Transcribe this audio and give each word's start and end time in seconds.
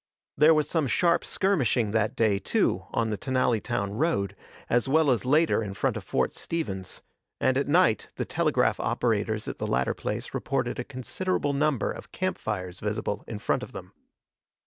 There 0.35 0.55
was 0.55 0.67
some 0.67 0.87
sharp 0.87 1.23
skirmishing 1.23 1.91
that 1.91 2.15
day, 2.15 2.39
too, 2.39 2.87
on 2.89 3.11
the 3.11 3.19
Tennallytown 3.19 3.91
road, 3.91 4.35
as 4.67 4.89
well 4.89 5.11
as 5.11 5.25
later 5.25 5.61
in 5.61 5.75
front 5.75 5.95
of 5.95 6.03
Fort 6.03 6.33
Stevens, 6.33 7.03
and 7.39 7.55
at 7.55 7.67
night 7.67 8.09
the 8.15 8.25
telegraph 8.25 8.79
operators 8.79 9.47
at 9.47 9.59
the 9.59 9.67
latter 9.67 9.93
place 9.93 10.33
reported 10.33 10.79
a 10.79 10.83
considerable 10.83 11.53
number 11.53 11.91
of 11.91 12.11
camp 12.11 12.39
fires 12.39 12.79
visible 12.79 13.23
in 13.27 13.37
front 13.37 13.61
of 13.61 13.73
them. 13.73 13.93